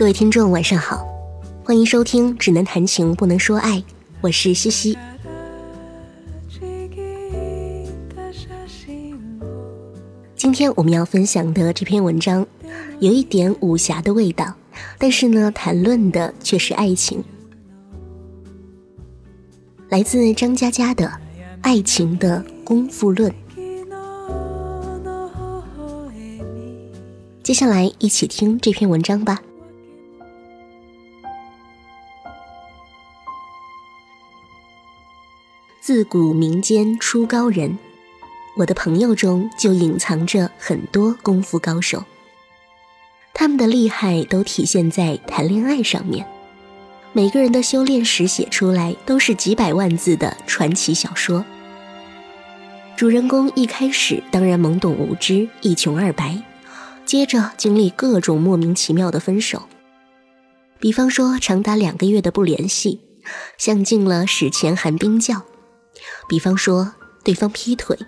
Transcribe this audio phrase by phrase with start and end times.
[0.00, 1.06] 各位听众，晚上好，
[1.62, 3.76] 欢迎收听《只能谈情不能说爱》，
[4.22, 4.96] 我是西西。
[10.34, 12.46] 今天我们要分享的这篇文章，
[13.00, 14.54] 有一点武侠的味道，
[14.96, 17.22] 但是呢，谈论的却是爱情，
[19.90, 21.04] 来自张嘉佳的
[21.60, 23.30] 《爱情的功夫论》。
[27.42, 29.42] 接下来一起听这篇文章吧。
[35.92, 37.76] 自古民间出高人，
[38.56, 42.04] 我的朋友中就隐藏着很多功夫高手。
[43.34, 46.24] 他们的厉害都体现在谈恋爱上面，
[47.12, 51.44] 每个人的修炼史写出来都是几百万字的传奇小说。
[52.96, 56.40] 主人公一开始当然懵懂无知，一穷二白。
[57.04, 59.64] 接着经历各种莫名其妙的分手，
[60.78, 63.00] 比方说长达两个月的不联系，
[63.58, 65.42] 像进了史前寒冰窖；
[66.28, 66.94] 比方说
[67.24, 67.98] 对方劈腿，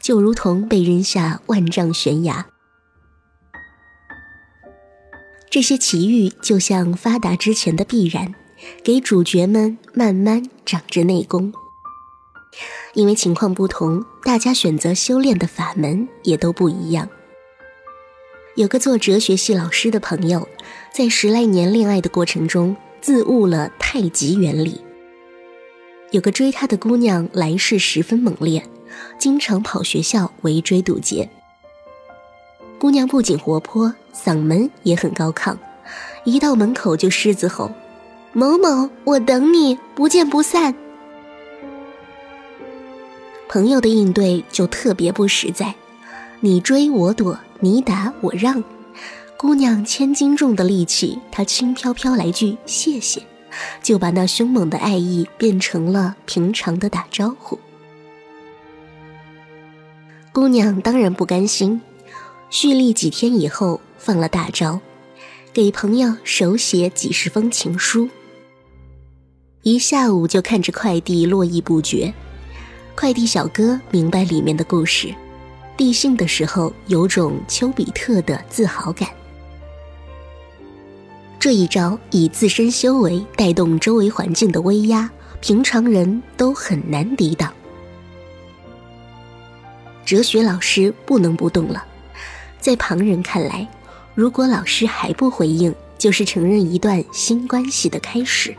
[0.00, 2.46] 就如同被扔下万丈悬崖。
[5.50, 8.34] 这些奇遇就像发达之前的必然，
[8.82, 11.52] 给主角们慢慢长着内功。
[12.94, 17.08] 因为情况不同，大家选择修炼的法门也都不一样。
[18.54, 20.48] 有个做哲学系老师的朋友，
[20.92, 24.80] 在十来年恋爱的过程中，自悟了太极原理。
[26.16, 28.62] 有个追他的姑娘，来势十分猛烈，
[29.18, 31.28] 经常跑学校围追堵截。
[32.78, 35.54] 姑娘不仅活泼，嗓门也很高亢，
[36.24, 37.70] 一到门口就狮子吼
[38.32, 40.74] ：“某某，我等你，不见不散。”
[43.46, 45.74] 朋友的应对就特别不实在，
[46.40, 47.38] 你追我躲。
[47.60, 48.64] 你打我让，
[49.36, 53.20] 姑娘千斤重的力气，他轻飘飘来句谢谢，
[53.82, 57.58] 就把那凶猛的爱意变成了平常的打招呼。
[60.32, 61.80] 姑娘当然不甘心，
[62.50, 64.80] 蓄力几天以后放了大招，
[65.52, 68.08] 给朋友手写几十封情书，
[69.62, 72.12] 一下午就看着快递络绎不绝。
[72.94, 75.14] 快递小哥明白里面的故事。
[75.76, 79.10] 递信的时候有种丘比特的自豪感。
[81.46, 85.08] 这一招以自身修为带动周围环境的威压，
[85.40, 87.54] 平常人都很难抵挡。
[90.04, 91.86] 哲学老师不能不动了，
[92.58, 93.64] 在旁人看来，
[94.16, 98.52] 如果老师还不回应，就是承认一段新关系的开始。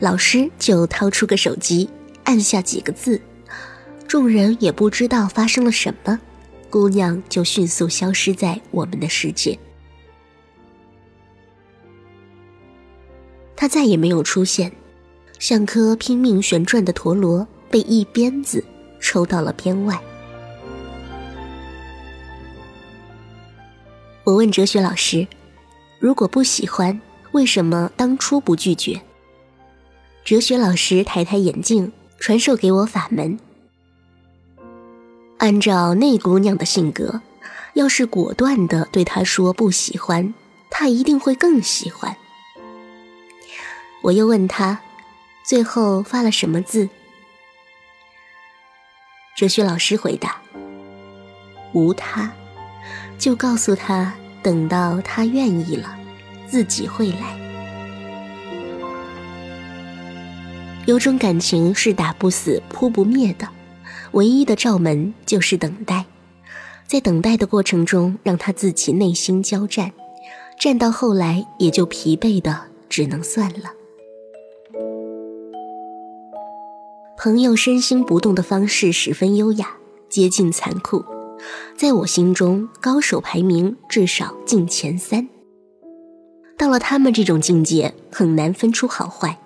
[0.00, 1.90] 老师就掏出个手机，
[2.24, 3.20] 按下几个字。
[4.08, 6.18] 众人也不知道发生了什么，
[6.74, 9.56] 姑娘就迅速消失在我们的世界。
[13.54, 14.72] 她再也没有出现，
[15.38, 18.64] 像颗拼命旋转的陀螺，被一鞭子
[18.98, 20.02] 抽到了边外。
[24.24, 25.24] 我问哲学老师
[26.00, 29.00] ：“如果不喜欢，为什么当初不拒绝？”
[30.26, 33.38] 哲学老师抬抬眼镜，传授给我法门。
[35.44, 37.20] 按照那姑娘的性格，
[37.74, 40.32] 要是果断的对她说不喜欢，
[40.70, 42.16] 她一定会更喜欢。
[44.00, 44.80] 我又问她，
[45.44, 46.88] 最后发了什么字？
[49.36, 50.40] 哲学老师回答：
[51.74, 52.32] 无他，
[53.18, 55.94] 就告诉他，等到他愿意了，
[56.48, 57.38] 自己会来。
[60.86, 63.46] 有种感情是打不死、扑不灭的。
[64.14, 66.06] 唯一的罩门就是等待，
[66.86, 69.92] 在等待的过程中，让他自己内心交战，
[70.58, 73.72] 战到后来也就疲惫的只能算了。
[77.18, 79.68] 朋友身心不动的方式十分优雅，
[80.08, 81.04] 接近残酷，
[81.76, 85.28] 在我心中，高手排名至少进前三。
[86.56, 89.38] 到了他们这种境界，很难分出好坏，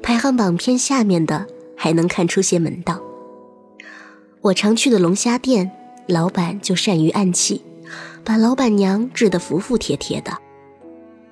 [0.00, 3.02] 排行榜偏下面的还能看出些门道。
[4.44, 5.70] 我常去的龙虾店，
[6.06, 7.62] 老板就善于暗器，
[8.22, 10.36] 把老板娘治得服服帖帖的。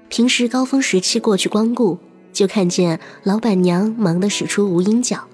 [0.09, 1.99] 平时高峰时期过去光顾，
[2.32, 5.29] 就看见老板娘忙得使出无影脚，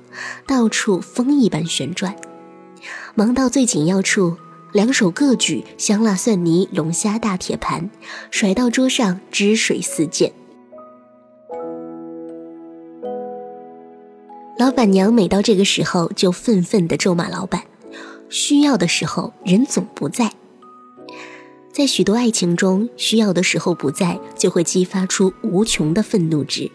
[0.45, 2.17] 到处风一般旋转。
[3.15, 4.37] 忙到最紧要处，
[4.73, 7.89] 两手各举香辣蒜泥龙虾大铁盘，
[8.33, 10.33] 甩到桌上汁水四溅。
[14.59, 17.63] 老板娘每到这个时候就愤愤地咒骂老板，
[18.29, 20.33] 需要的时候人总不在。
[21.73, 26.71] 在许多爱情中，需要的时候不在，就会激发出无穷的愤怒值，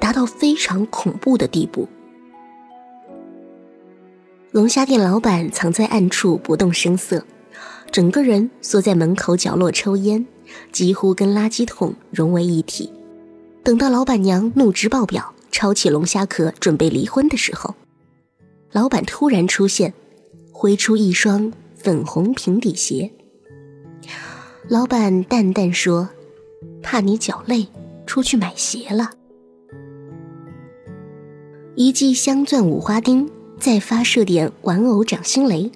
[0.00, 1.88] 达到非常恐怖的地步。
[4.50, 7.24] 龙虾店老板藏在暗处不动声色，
[7.90, 10.26] 整个人缩在门口角落抽烟，
[10.72, 12.92] 几乎跟垃圾桶融为一体。
[13.62, 17.76] 等到老板娘怒值爆表，抄起龙虾壳准备离婚的时候，
[18.72, 19.94] 老板突然出现，
[20.62, 23.10] 挥出一双粉红平底鞋。
[24.68, 26.08] 老板淡淡说
[26.80, 27.66] ：“怕你脚累，
[28.06, 29.10] 出去买鞋了。”
[31.74, 33.28] 一记镶钻五花钉。
[33.58, 35.70] 再发射点玩偶掌心雷，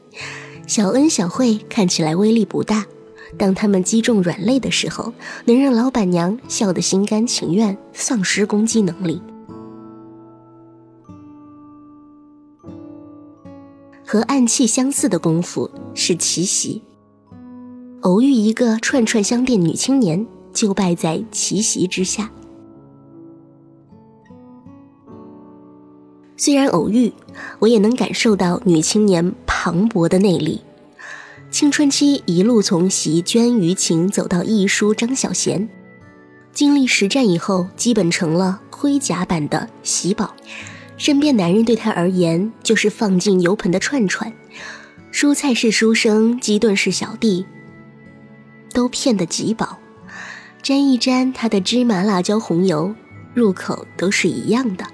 [0.67, 2.85] 小恩小惠看起来威力不大，
[3.39, 5.13] 当他们击中软肋的时候，
[5.45, 9.23] 能让老板娘笑得心甘情愿，丧失攻击能力。
[14.07, 16.81] 和暗器相似的功夫是奇袭，
[18.03, 22.31] 偶遇一个串串香店女青年，就败在奇袭之下。
[26.37, 27.13] 虽然偶遇，
[27.59, 30.61] 我也能感受到女青年磅礴的内力。
[31.51, 35.67] 青春期一路从席娟、于晴走到艺书张小娴，
[36.53, 40.33] 经历实战以后，基本成了盔甲版的喜宝。
[40.97, 44.33] 身边男人对她而言就是放进油盆的串串，
[45.13, 47.45] 蔬菜是书生，鸡炖是小弟，
[48.73, 49.79] 都骗得极饱。
[50.63, 52.93] 沾一沾他的芝麻辣椒红油，
[53.35, 54.85] 入口都是一样的。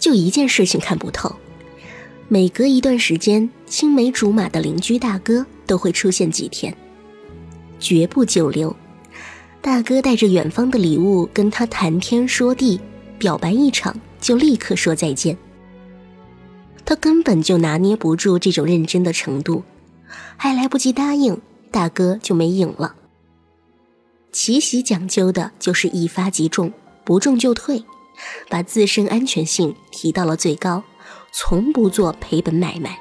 [0.00, 1.36] 就一件事情看不透，
[2.26, 6.76] 每隔一段时间，青梅竹马的邻居大哥都会出现几天，
[7.78, 8.74] 绝不久留。
[9.64, 12.78] 大哥带着远方的礼物跟他谈天说地，
[13.18, 15.38] 表白一场就立刻说再见。
[16.84, 19.62] 他根本就拿捏不住这种认真的程度，
[20.36, 21.40] 还来不及答应，
[21.70, 22.94] 大哥就没影了。
[24.30, 26.70] 奇袭讲究的就是一发即中，
[27.02, 27.84] 不中就退。
[28.50, 30.84] 把自身安全性提到了最高，
[31.32, 32.98] 从不做赔本买卖。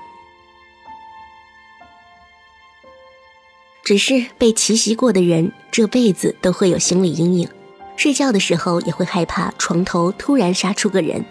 [3.84, 7.50] 只是被奇袭过的人，这辈子都会有心理阴影，
[7.98, 11.24] 睡觉的时候也会害怕床头突然杀出个人。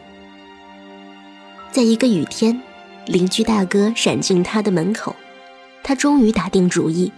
[1.71, 2.61] 在一个雨天，
[3.07, 5.17] 邻居大哥闪进他的门口，
[5.83, 7.11] 他终于打定主意，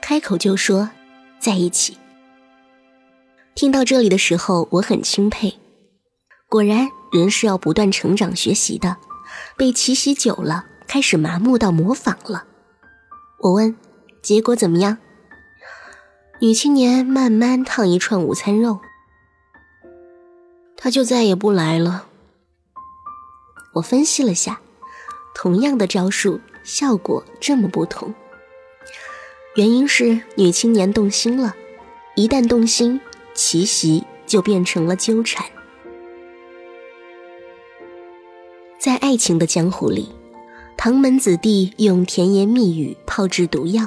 [0.00, 0.88] 开口就说
[1.38, 1.98] ：“在一起。”
[3.54, 5.58] 听到这里的时候，我很钦佩。
[6.48, 8.96] 果然，人是要不断成长学习的。
[9.58, 12.44] 被奇袭久了，开始麻木到模仿了。
[13.40, 13.76] 我问
[14.22, 14.98] ：“结果怎么样？”
[16.40, 18.80] 女青年慢慢烫一串午餐肉，
[20.74, 22.06] 他就再也不来了。
[23.74, 24.60] 我分析了下，
[25.34, 28.14] 同样的招数，效果这么不同，
[29.54, 31.54] 原因是女青年动心了。
[32.16, 33.00] 一旦动心，
[33.34, 35.44] 奇袭就变成了纠缠。
[38.78, 40.08] 在爱情的江湖里，
[40.76, 43.86] 唐门子弟用甜言蜜语炮制毒药，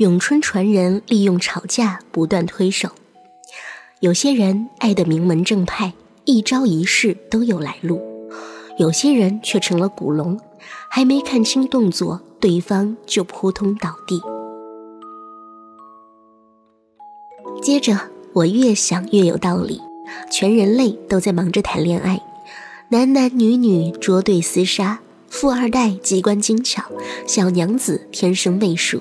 [0.00, 2.88] 咏春传人利用吵架不断推手。
[4.00, 5.92] 有些人爱得名门正派，
[6.24, 7.98] 一招一式都有来路；
[8.78, 10.40] 有些人却成了古龙，
[10.88, 14.22] 还没看清动作，对方就扑通倒地。
[17.60, 18.00] 接着，
[18.32, 19.82] 我越想越有道理，
[20.32, 22.18] 全人类都在忙着谈恋爱。
[22.88, 26.84] 男男女女捉对厮杀，富二代机关精巧，
[27.26, 28.98] 小娘子天生媚术。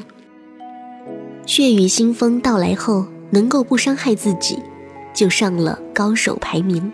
[1.50, 4.60] 血雨腥风到来后，能够不伤害自己，
[5.16, 6.92] 就上了高手排名。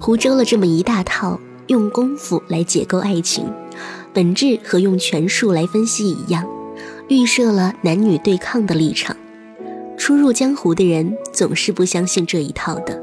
[0.00, 3.44] 胡诌了这么一大套，用功夫来解构爱情，
[4.14, 6.48] 本质和用权术来分析一样，
[7.08, 9.14] 预设了男女对抗的立场。
[9.98, 12.98] 初入江湖的人总是不相信这一套的。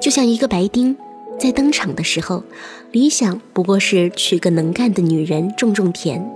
[0.00, 0.96] 就像一个白丁，
[1.38, 2.42] 在登场的时候，
[2.90, 6.28] 理想不过是娶个能干的女人种种田，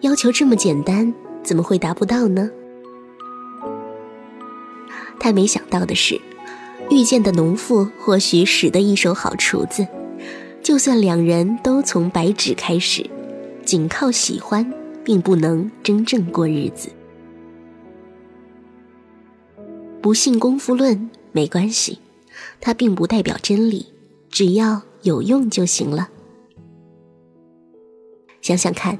[0.00, 1.12] 要求这么简单，
[1.42, 2.50] 怎么会达不到呢？
[5.18, 6.20] 他没想到的是，
[6.90, 9.86] 遇见的农妇或许使得一手好厨子，
[10.62, 13.08] 就算两人都从白纸开始，
[13.64, 14.72] 仅靠喜欢，
[15.04, 16.90] 并不能真正过日子。
[20.00, 21.98] 不信功夫论没关系。
[22.60, 23.86] 它并不代表真理，
[24.30, 26.10] 只要有用就行了。
[28.42, 28.98] 想想看，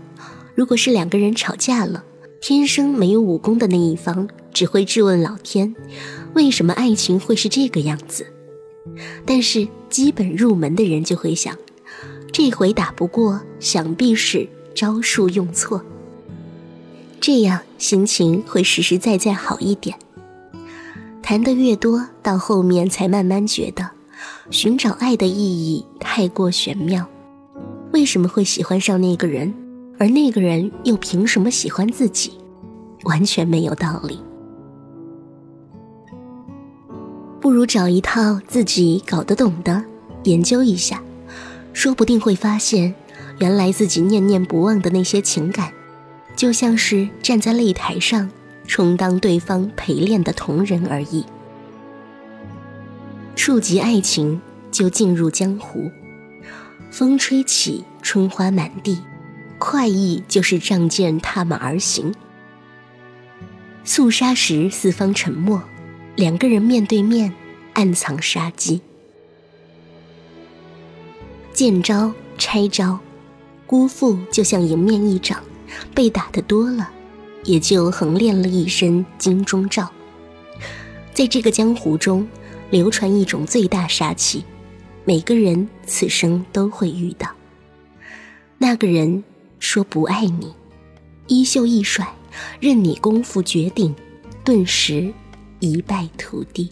[0.56, 2.02] 如果是两个人吵架了，
[2.40, 5.76] 天生没有武功的那一方只会质问老天：
[6.32, 8.26] 为什么爱情会是这个样子？
[9.26, 11.54] 但是基本入门的人就会想：
[12.32, 15.82] 这回打不过，想必是招数用错。
[17.20, 19.98] 这样心情会实实在在好一点。
[21.22, 23.90] 谈得越多，到后面才慢慢觉得，
[24.50, 27.06] 寻找爱的意义太过玄妙。
[27.92, 29.52] 为什么会喜欢上那个人，
[29.98, 32.32] 而那个人又凭什么喜欢自己？
[33.04, 34.20] 完全没有道理。
[37.40, 39.84] 不如找一套自己搞得懂的，
[40.24, 41.00] 研究一下，
[41.72, 42.94] 说不定会发现，
[43.38, 45.72] 原来自己念念不忘的那些情感，
[46.34, 48.28] 就像是站在擂台上
[48.66, 51.24] 充当对方陪练的同人而已。
[53.36, 54.40] 触及爱情，
[54.72, 55.90] 就进入江湖。
[56.90, 58.98] 风吹起，春花满地，
[59.58, 62.14] 快意就是仗剑踏马而行。
[63.84, 65.62] 肃杀时，四方沉默。
[66.16, 67.32] 两个人面对面，
[67.74, 68.80] 暗藏杀机。
[71.52, 72.98] 见招拆招，
[73.66, 75.42] 辜负就像迎面一掌，
[75.94, 76.90] 被打的多了，
[77.44, 79.90] 也就横练了一身金钟罩。
[81.12, 82.26] 在这个江湖中，
[82.70, 84.44] 流传一种最大杀气，
[85.04, 87.28] 每个人此生都会遇到。
[88.58, 89.22] 那个人
[89.58, 90.54] 说不爱你，
[91.26, 92.06] 衣袖一甩，
[92.60, 93.94] 任你功夫绝顶，
[94.44, 95.12] 顿时。
[95.58, 96.70] 一败涂地。